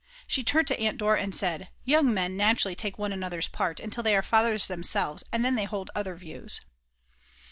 [0.25, 4.01] She turned to Aunt Dora and said: "Young men naturally take one another's part, until
[4.01, 6.59] they are fathers themselves and then they hold other views."